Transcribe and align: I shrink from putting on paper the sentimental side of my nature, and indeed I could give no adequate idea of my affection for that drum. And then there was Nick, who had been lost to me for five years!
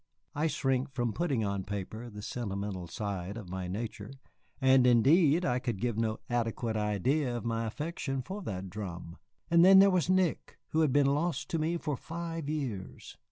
I 0.33 0.47
shrink 0.47 0.89
from 0.89 1.13
putting 1.13 1.45
on 1.45 1.63
paper 1.63 2.09
the 2.09 2.23
sentimental 2.23 2.87
side 2.87 3.37
of 3.37 3.49
my 3.51 3.67
nature, 3.67 4.09
and 4.59 4.87
indeed 4.87 5.45
I 5.45 5.59
could 5.59 5.79
give 5.79 5.95
no 5.95 6.17
adequate 6.27 6.75
idea 6.75 7.37
of 7.37 7.45
my 7.45 7.67
affection 7.67 8.23
for 8.23 8.41
that 8.41 8.71
drum. 8.71 9.17
And 9.51 9.63
then 9.63 9.77
there 9.77 9.91
was 9.91 10.09
Nick, 10.09 10.57
who 10.69 10.79
had 10.81 10.91
been 10.91 11.05
lost 11.05 11.49
to 11.51 11.59
me 11.59 11.77
for 11.77 11.95
five 11.95 12.49
years! 12.49 13.15